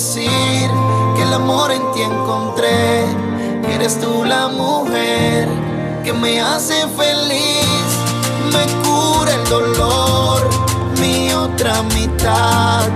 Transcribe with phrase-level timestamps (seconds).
[0.00, 0.70] Decir
[1.14, 3.04] que el amor en ti encontré.
[3.74, 5.46] Eres tú la mujer
[6.02, 7.90] que me hace feliz,
[8.54, 10.48] me cura el dolor.
[10.98, 12.88] Mi otra mitad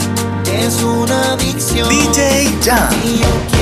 [0.47, 1.91] es una adicción.
[1.91, 3.54] DJ Jam.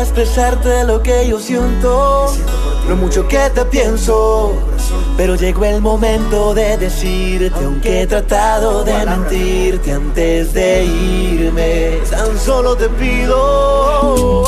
[0.00, 2.26] Expresarte lo que yo siento.
[2.88, 4.54] Lo mucho que te pienso.
[5.16, 11.98] Pero llegó el momento de decirte, aunque he tratado de mentirte antes de irme.
[12.10, 14.44] Tan solo te pido.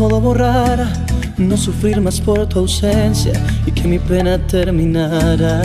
[0.00, 0.90] Todo borrara,
[1.36, 3.34] no sufrir más por tu ausencia
[3.66, 5.60] y que mi pena terminara.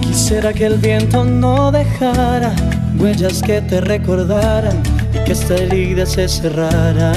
[0.00, 2.54] Quisiera que el viento no dejara
[2.98, 4.82] huellas que te recordaran
[5.12, 7.12] y que esta herida se cerrara.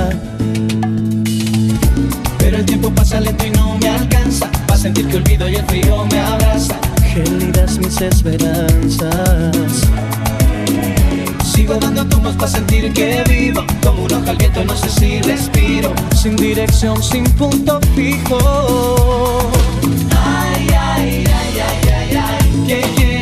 [2.38, 5.66] Pero el tiempo pasa lento y no me alcanza, para sentir que olvido y el
[5.66, 6.78] frío me abraza.
[7.14, 9.88] Gélidas mis esperanzas.
[11.56, 13.64] Sigo dando tumbos para sentir que vivo.
[13.82, 15.94] Como un hoja al viento, no sé si respiro.
[16.14, 18.38] Sin dirección, sin punto fijo.
[20.12, 22.64] Ay, ay, ay, ay, ay, ay.
[22.68, 23.15] ¿Qué quieres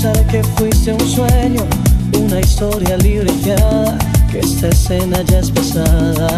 [0.00, 1.66] pensar que fuiste un sueño,
[2.12, 3.98] una historia libreteada,
[4.30, 6.28] que esta escena ya es pesada.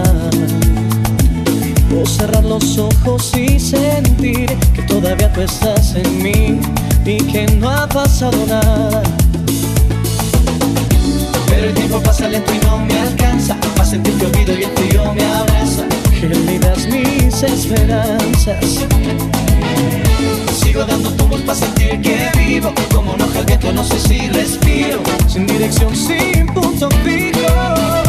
[1.94, 6.60] O cerrar los ojos y sentir que todavía tú estás en mí
[7.04, 9.02] y que no ha pasado nada.
[11.48, 14.70] Pero el tiempo pasa lento y no me alcanza para sentir que olvido y el
[14.70, 15.84] frío me abraza.
[16.18, 18.86] Gélidas mis esperanzas.
[20.70, 22.72] Sigo dando tumbos para sentir que vivo.
[22.94, 25.00] Como hoja al viento, no sé si respiro.
[25.26, 27.99] Sin dirección, sin punto fijo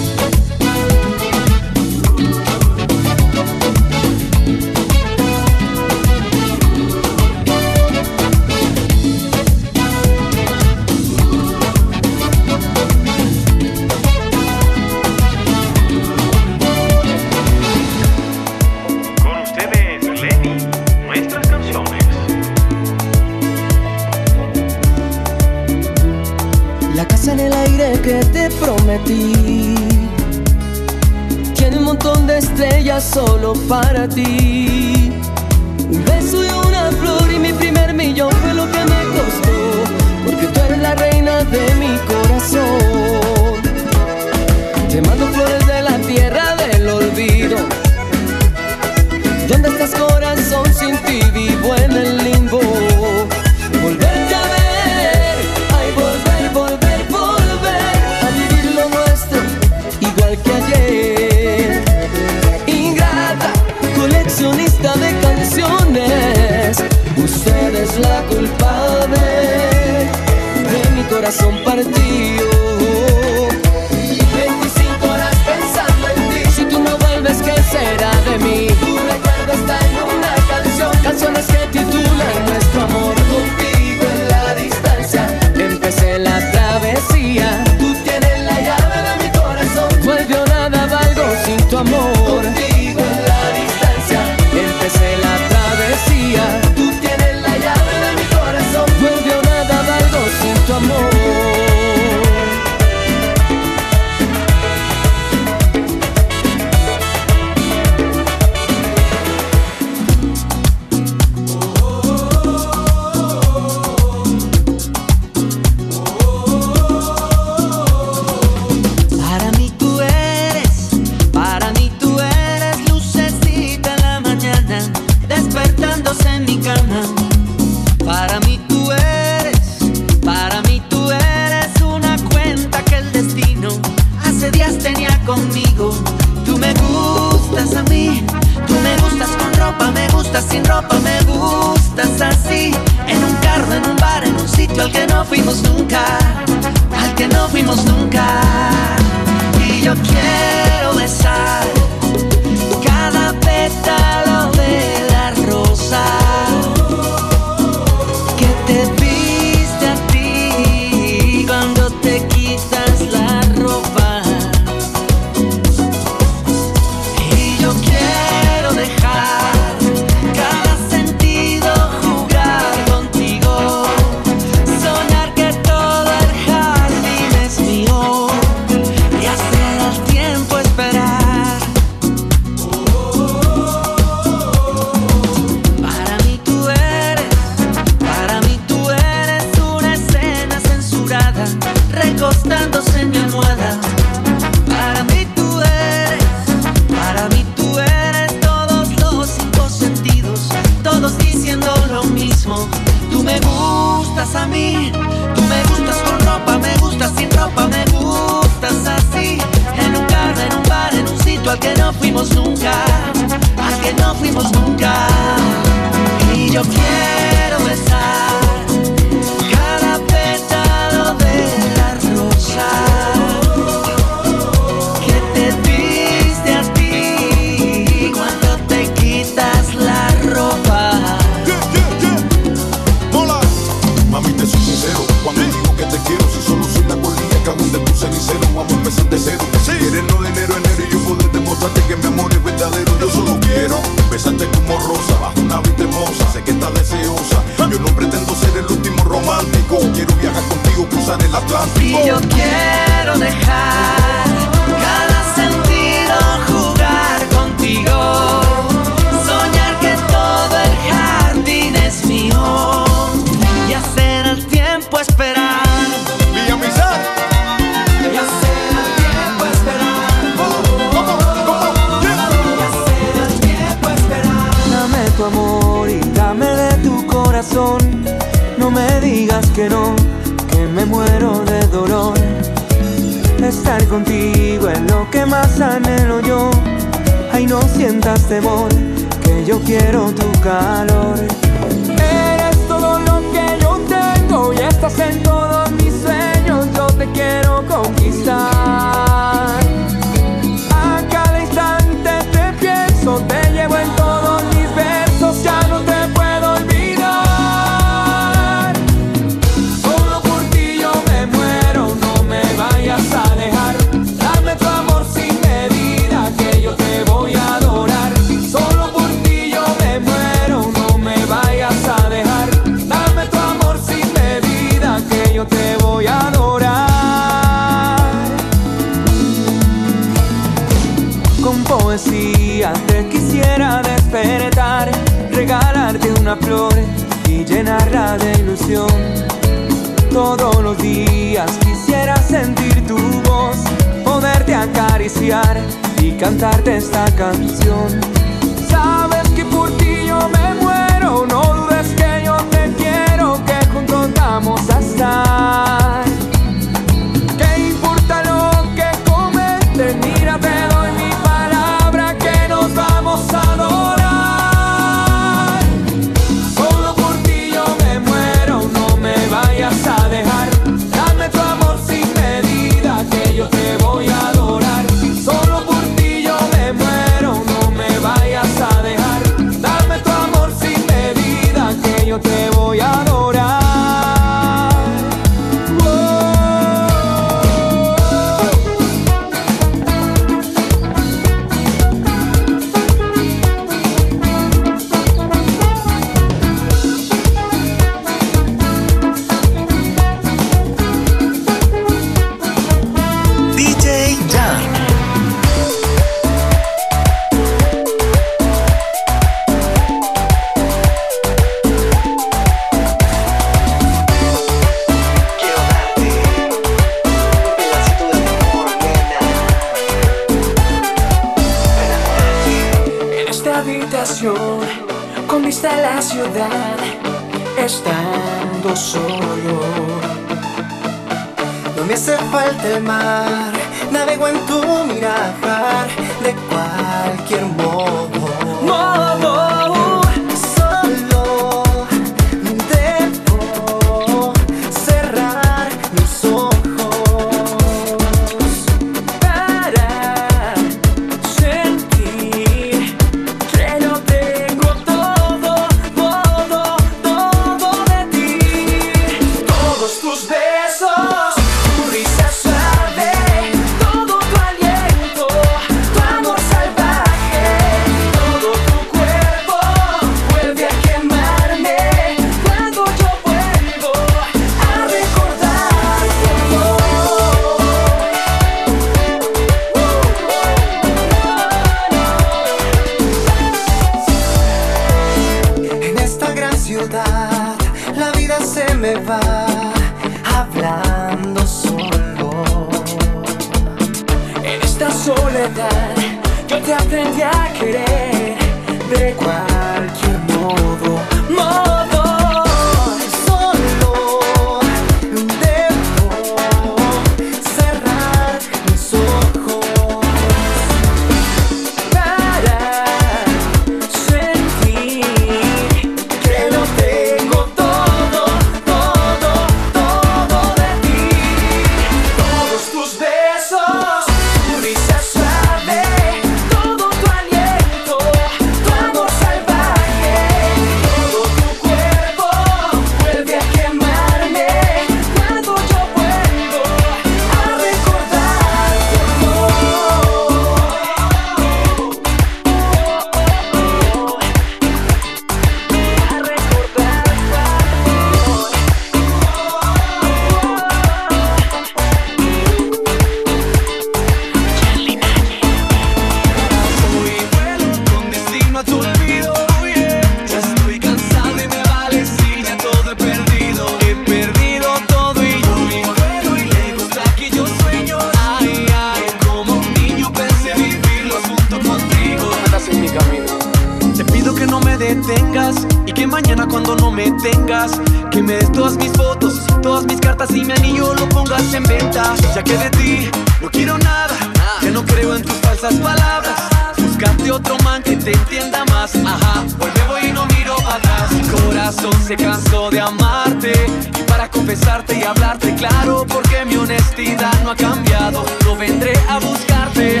[578.12, 581.62] que me des todas mis fotos, todas mis cartas y mi anillo lo pongas en
[581.64, 582.14] venta.
[582.34, 584.16] Ya que de ti no quiero nada,
[584.60, 586.34] que no creo en tus falsas palabras.
[586.76, 588.94] Buscarte otro man que te entienda más.
[588.96, 591.10] Ajá, hoy me voy y no miro atrás.
[591.12, 593.52] Mi corazón se cansó de amarte
[593.98, 598.24] y para confesarte y hablarte claro, porque mi honestidad no ha cambiado.
[598.44, 600.00] No vendré a buscarte.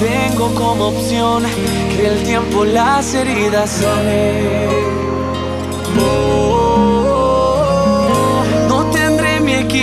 [0.00, 1.44] Tengo como opción
[1.96, 5.04] que el tiempo las heridas sane.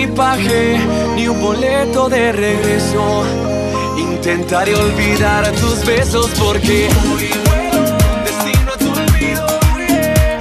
[0.01, 0.79] Equipaje
[1.15, 3.23] ni un boleto de regreso.
[3.97, 9.45] Intentaré olvidar tus besos porque hoy vuelo destino a tu olvido.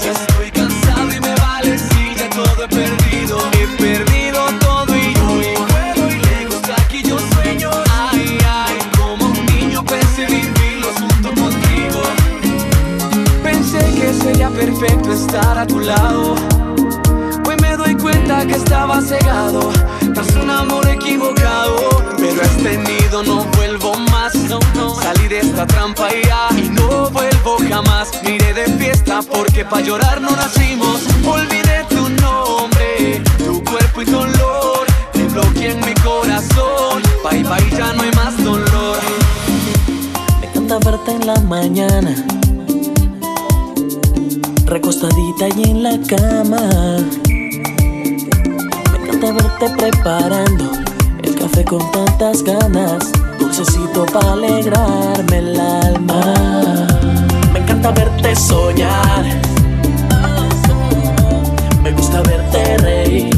[0.05, 3.39] Ya estoy cansado y me vale si ya todo he perdido.
[3.53, 7.71] He perdido todo y hoy vuelo y lejos aquí yo sueño.
[7.91, 12.01] Ay, ay, como un niño pensé vivirlo junto contigo.
[13.43, 16.50] Pensé que sería perfecto estar a tu lado.
[18.47, 19.71] Que estaba cegado
[20.15, 21.77] tras un amor equivocado.
[22.17, 24.33] Pero este nido no vuelvo más.
[25.03, 26.09] Salí de esta trampa
[26.57, 28.11] y no vuelvo jamás.
[28.25, 31.03] Miré de fiesta porque pa' llorar no nacimos.
[31.25, 34.87] Olvidé tu nombre, tu cuerpo y tu olor.
[35.13, 37.03] Te bloqueé en mi corazón.
[37.23, 38.99] Bye bye, ya no hay más dolor.
[40.41, 42.15] Me encanta verte en la mañana,
[44.65, 47.30] recostadita y en la cama.
[49.23, 50.71] Encanta verte preparando
[51.23, 56.87] el café con tantas ganas, dulcecito para alegrarme el alma.
[57.53, 59.25] Me encanta verte soñar,
[61.83, 63.37] me gusta verte reír.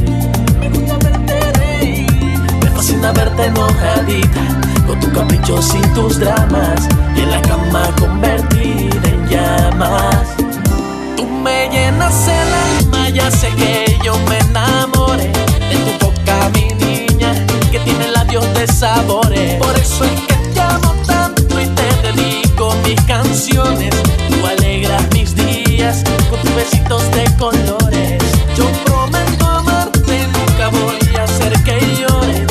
[2.61, 4.41] Me fascina verte enojadita,
[4.87, 10.29] con tu caprichos y tus dramas, y en la cama convertida en llamas.
[11.17, 14.92] Tú me llenas el alma, ya sé que yo me enamoré
[18.33, 19.55] labios de sabores.
[19.57, 23.95] Por eso es que te amo tanto y te dedico mis canciones.
[24.29, 28.23] Tú alegras mis días con tus besitos de colores.
[28.57, 32.47] Yo prometo amarte, nunca voy a hacer que llore.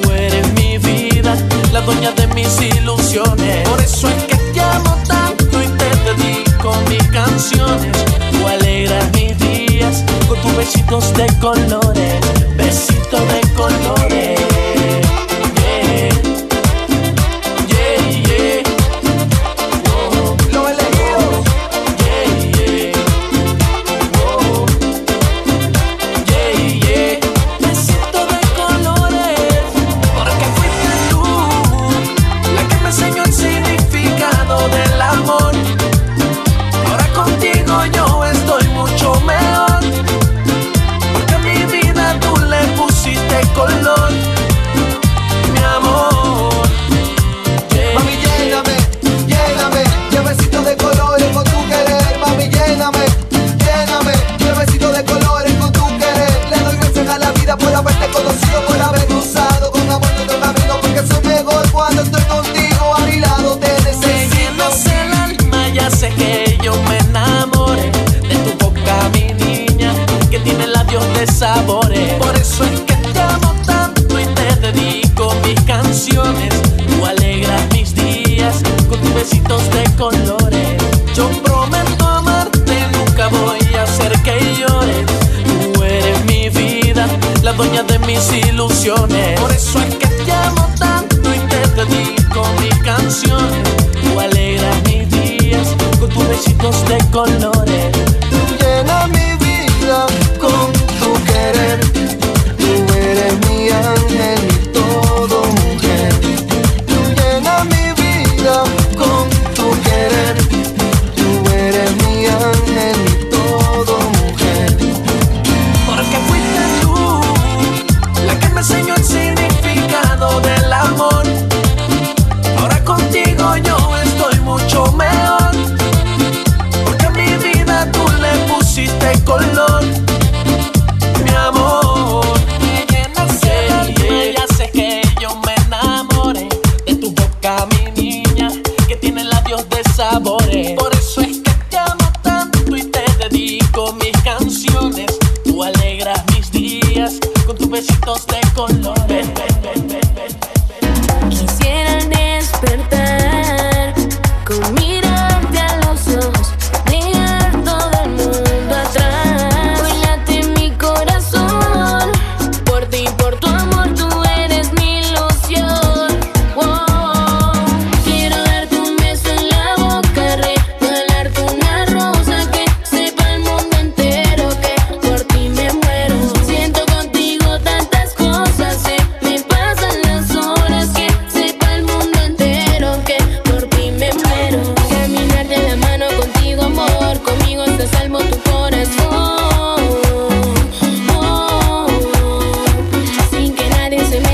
[0.00, 1.36] Tú eres mi vida,
[1.72, 3.68] la dueña de mis ilusiones.
[3.68, 7.92] Por eso es que te amo tanto y te dedico mis canciones.
[8.32, 12.20] Tú alegras mis días con tus besitos de colores,
[12.56, 14.49] besitos de colores.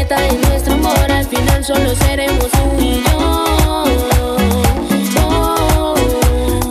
[0.07, 1.11] secreta de nuestro amor.
[1.11, 3.45] Al final solo seremos tú y yo.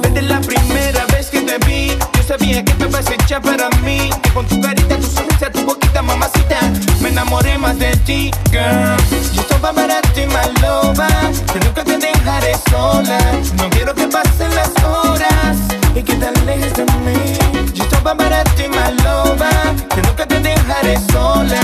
[0.02, 3.70] Desde la primera vez que te vi, yo sabía que te vas a echar para
[3.84, 4.10] mí.
[4.22, 6.60] Que con tu carita, tu sonrisa, tu boquita, mamacita,
[7.02, 8.96] me enamoré más de ti, girl.
[9.34, 11.08] Yo estaba para ti, maloba.
[11.54, 13.18] Yo nunca te dejaré sola.
[13.58, 15.58] No quiero que pasen las horas
[15.96, 17.38] y que te alejes de mí.
[17.74, 19.50] Yo estaba para ti, maloba.
[19.96, 21.60] Yo nunca te dejaré sola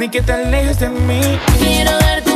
[0.00, 1.20] ni que te alejes de mí.
[1.58, 2.29] Quiero darte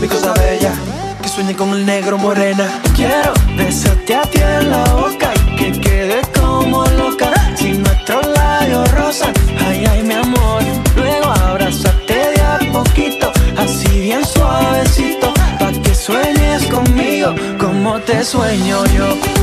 [0.00, 0.72] mi cosa bella,
[1.22, 2.66] que sueñe con el negro morena.
[2.96, 7.30] Quiero besarte a ti en la boca, que quede como loca.
[7.54, 9.34] Si nuestros labios rozan,
[9.66, 10.62] ay, ay, mi amor.
[10.96, 18.84] Luego abrazarte de a poquito, así bien suavecito, pa' que sueñes conmigo como te sueño
[18.96, 19.39] yo.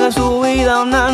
[0.00, 1.05] De su vida una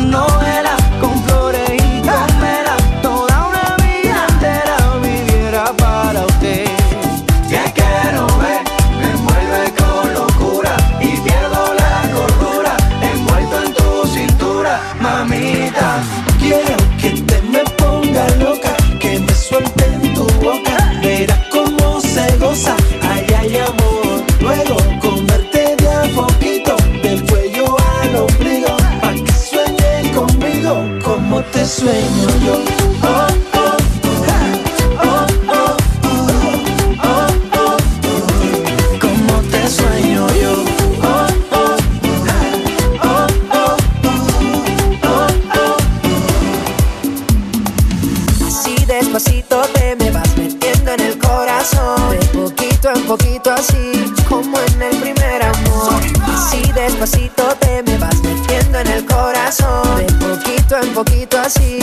[61.55, 61.82] así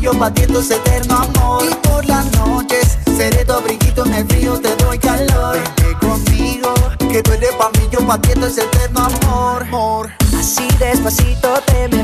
[0.00, 1.64] mí, yo pa' ti esto es eterno amor.
[1.70, 5.56] Y por las noches seré tu abriguito en el frío, te doy calor.
[5.56, 6.74] Vente conmigo,
[7.10, 9.62] que tú eres pa' mí, yo pa' ti esto es eterno amor.
[9.62, 10.10] amor.
[10.38, 11.99] Así despacito te me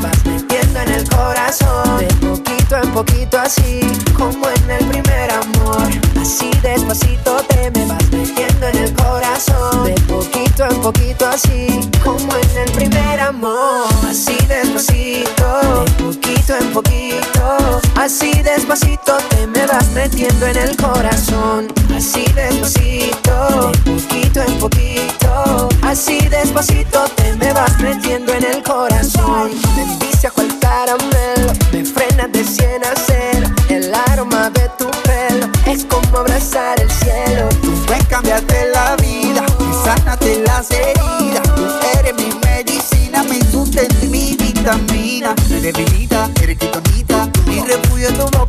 [17.96, 21.66] Así despacito te me vas metiendo en el corazón.
[21.94, 25.68] Así despacito, de poquito en poquito.
[25.82, 29.50] Así despacito te me vas metiendo en el corazón.
[29.74, 33.48] Me envicia cual caramelo Me frena de cien a cero.
[33.68, 37.48] El aroma de tu pelo Es como abrazar el cielo.
[37.60, 41.42] Tú puedes cambiarte la vida y sánate las heridas.
[41.56, 41.66] Tú
[41.98, 45.34] eres mi medicina, mi sustento mi vitamina.
[45.50, 46.58] Me debilita, eres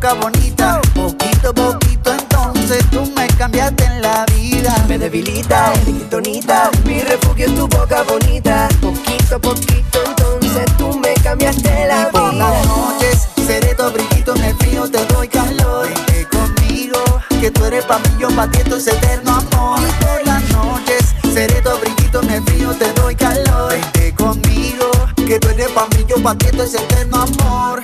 [0.08, 0.80] boca bonita.
[0.94, 4.84] Poquito poquito entonces tú me cambiaste en la vida.
[4.88, 11.14] Me debilita, eres quitonita Mi refugio es tu boca bonita Poquito poquito entonces tú me
[11.22, 15.28] cambiaste la Y por vida las noches seré tu abriguito en el frío, te doy
[15.28, 15.88] calor.
[15.88, 16.98] Vente conmigo,
[17.40, 19.80] que tú eres pa' mí, yo pa' ti esto es eterno amor.
[19.80, 23.70] Y por las noches seré tu abriguito en el frío, te doy calor.
[23.70, 24.90] Vente conmigo,
[25.28, 27.82] que tú eres pa' mí, yo pa' ti esto es eterno amor.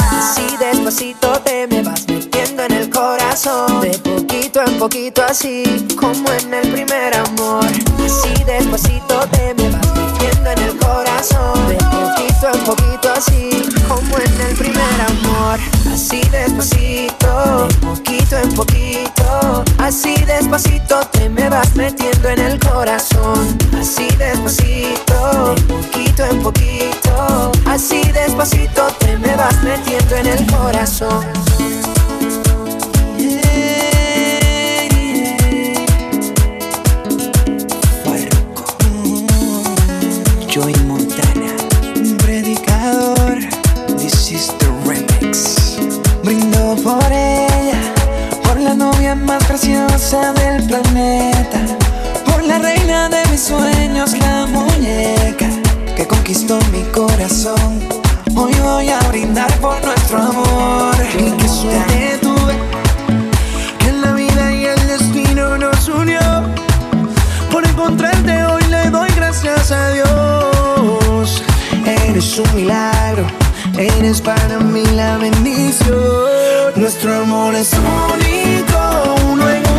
[0.00, 3.80] Así despacito te me vas metiendo en el corazón.
[3.80, 7.64] De poquito en poquito así como en el primer amor.
[8.04, 11.68] Así despacito te me vas metiendo en el corazón.
[11.68, 15.60] De poquito en poquito así como en el primer amor.
[15.92, 19.64] Así despacito, de poquito en poquito.
[19.78, 23.56] Así despacito te me vas metiendo en el corazón.
[23.78, 26.79] Así despacito, de poquito en poquito
[27.70, 31.24] Así despacito te me vas metiendo en el corazón
[40.52, 41.54] Joey Montana,
[41.94, 43.38] un predicador.
[43.98, 45.78] This is the remix.
[46.24, 47.80] Brindo por ella,
[48.42, 51.60] por la novia más preciosa del planeta,
[52.24, 55.49] por la reina de mis sueños, la muñeca
[56.30, 57.80] conquistó mi corazón.
[58.36, 60.94] Hoy voy a brindar por nuestro amor.
[61.18, 62.54] Y que suerte tuve
[63.80, 66.20] que la vida y el destino nos unió.
[67.50, 71.42] Por encontrarte hoy le doy gracias a Dios.
[71.84, 73.26] Eres un milagro,
[73.76, 75.98] eres para mí la bendición.
[76.76, 79.69] Nuestro amor es único, uno en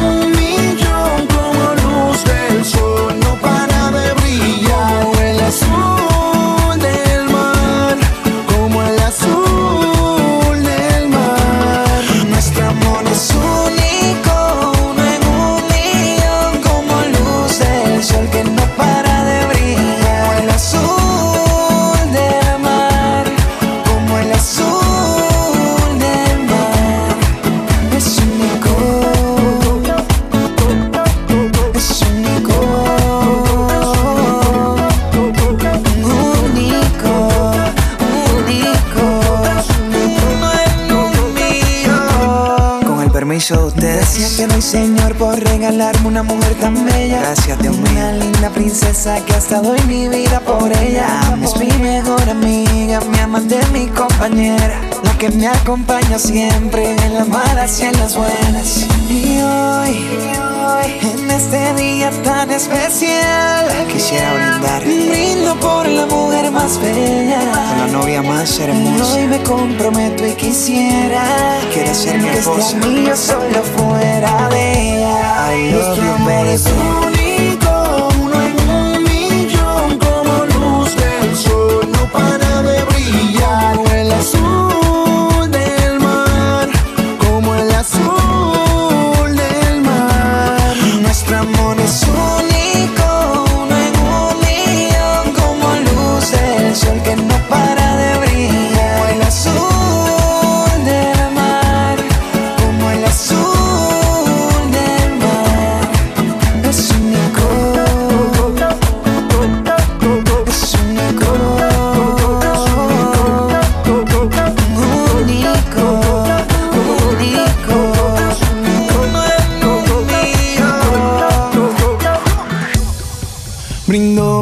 [43.51, 47.19] Gracias te doy, Señor, por regalarme una mujer tan bella.
[47.19, 47.91] Gracias, Dios mío.
[47.91, 51.19] Una linda princesa que hasta doy mi vida por ella.
[51.43, 54.79] Es mi mejor amiga, mi amante, mi compañera.
[55.21, 58.87] Que me acompaña siempre en las malas y en las buenas.
[59.07, 60.03] Y hoy,
[61.13, 67.39] en este día tan especial, Quisiera brindar brindo por la mujer más bella.
[67.39, 69.13] con la novia más hermosa.
[69.15, 71.23] Hoy me comprometo y quisiera
[71.71, 72.75] Quieres ser mi que esposa.
[72.77, 75.53] este anillo solo fuera de ella.
[75.53, 76.57] I love you, baby.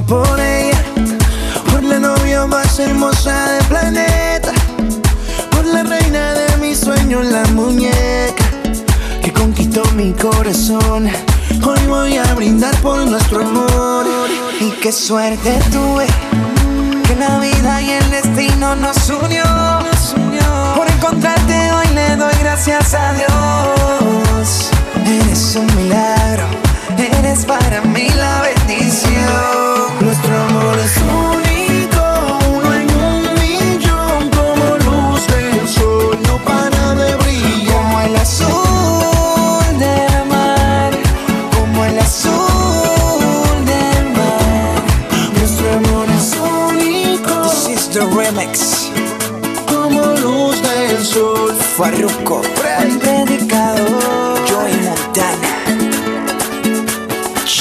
[0.08, 0.82] Por ella,
[1.70, 4.52] por la novia más hermosa del planeta,
[5.52, 8.44] por la reina de mis sueños, la muñeca
[9.22, 11.10] que conquistó mi corazón.
[11.64, 14.06] Hoy voy a brindar por nuestro amor.
[14.60, 16.08] Y qué suerte tuve
[17.06, 19.44] que la vida y el destino nos unió.
[20.76, 24.72] Por encontrarte hoy le doy gracias a Dios.
[25.06, 26.46] Eres un milagro,
[27.20, 28.49] eres para mí la bendición.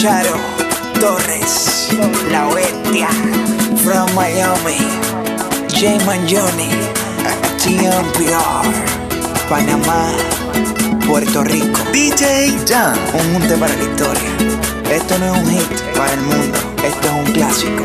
[0.01, 0.39] Charo
[1.01, 1.89] Torres,
[2.31, 3.09] La Bestia,
[3.83, 4.79] from Miami,
[5.75, 6.71] J Johnny,
[7.59, 8.63] TMPR,
[9.49, 10.15] Panamá,
[11.05, 14.31] Puerto Rico, DJ Jan, un junte para la historia.
[14.89, 17.83] Esto no es un hit para el mundo, esto es un clásico.